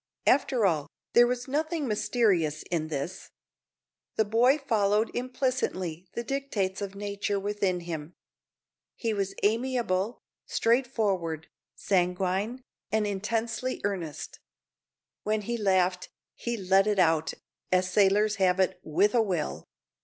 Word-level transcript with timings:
After 0.25 0.65
all, 0.65 0.87
there 1.13 1.27
was 1.27 1.47
nothing 1.47 1.87
mysterious 1.87 2.63
in 2.71 2.87
this. 2.87 3.29
The 4.15 4.25
boy 4.25 4.57
followed 4.57 5.15
implicitly 5.15 6.07
the 6.13 6.23
dictates 6.23 6.81
of 6.81 6.95
nature 6.95 7.39
within 7.39 7.81
him. 7.81 8.13
He 8.95 9.13
was 9.13 9.35
amiable, 9.43 10.17
straightforward, 10.47 11.49
sanguine, 11.75 12.63
and 12.91 13.05
intensely 13.05 13.79
earnest. 13.83 14.39
When 15.21 15.41
he 15.41 15.55
laughed, 15.55 16.09
he 16.33 16.57
let 16.57 16.87
it 16.87 16.97
out, 16.97 17.35
as 17.71 17.87
sailors 17.91 18.37
have 18.37 18.59
it, 18.59 18.79
"with 18.81 19.13
a 19.13 19.21
will." 19.21 19.67